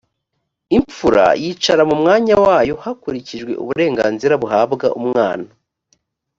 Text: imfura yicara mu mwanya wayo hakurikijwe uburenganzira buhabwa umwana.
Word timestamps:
imfura 0.77 1.25
yicara 1.41 1.83
mu 1.89 1.95
mwanya 2.01 2.35
wayo 2.45 2.73
hakurikijwe 2.83 3.51
uburenganzira 3.61 4.33
buhabwa 4.41 4.87
umwana. 4.99 5.47